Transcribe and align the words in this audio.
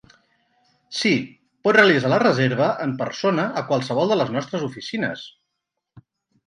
Sí, 0.99 1.11
pot 1.67 1.77
realitzar 1.77 2.11
la 2.15 2.19
reserva 2.25 2.71
en 2.89 2.97
persona 3.03 3.47
a 3.63 3.65
qualsevol 3.71 4.13
de 4.15 4.19
les 4.25 4.35
nostres 4.39 4.69
oficines. 4.73 5.33